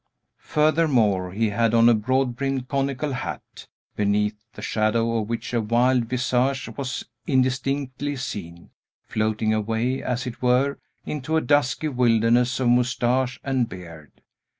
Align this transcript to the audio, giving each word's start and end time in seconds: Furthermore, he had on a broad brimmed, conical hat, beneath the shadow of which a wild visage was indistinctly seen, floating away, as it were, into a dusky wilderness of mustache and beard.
Furthermore, 0.47 1.31
he 1.31 1.49
had 1.49 1.75
on 1.75 1.87
a 1.87 1.93
broad 1.93 2.35
brimmed, 2.35 2.67
conical 2.67 3.13
hat, 3.13 3.67
beneath 3.95 4.43
the 4.53 4.63
shadow 4.63 5.15
of 5.19 5.29
which 5.29 5.53
a 5.53 5.61
wild 5.61 6.05
visage 6.05 6.67
was 6.69 7.05
indistinctly 7.27 8.15
seen, 8.15 8.71
floating 9.05 9.53
away, 9.53 10.01
as 10.01 10.25
it 10.25 10.41
were, 10.41 10.79
into 11.05 11.37
a 11.37 11.41
dusky 11.41 11.89
wilderness 11.89 12.59
of 12.59 12.69
mustache 12.69 13.39
and 13.43 13.69
beard. 13.69 14.23